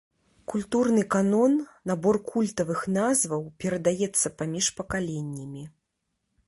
Культурны 0.51 1.03
канон, 1.15 1.53
набор 1.91 2.19
культавых 2.31 2.81
назваў 2.97 3.45
перадаецца 3.65 4.27
паміж 4.43 4.65
пакаленнямі. 4.81 5.63